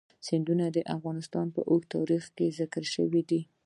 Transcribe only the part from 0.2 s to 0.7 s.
سیندونه